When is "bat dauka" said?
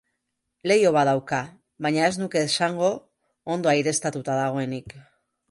0.95-1.41